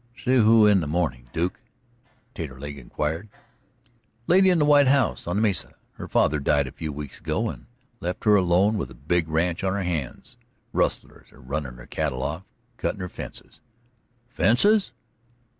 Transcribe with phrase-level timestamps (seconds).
[0.17, 1.59] "See who in the morning, Duke?"
[2.33, 3.29] Taterleg inquired.
[4.25, 5.75] "Lady in the white house on the mesa.
[5.93, 7.67] Her father died a few weeks ago, and
[7.99, 10.37] left her alone with a big ranch on her hands.
[10.73, 12.41] Rustlers are runnin' her cattle off,
[12.77, 13.59] cuttin' her fences"
[14.35, 14.91] "Fences?"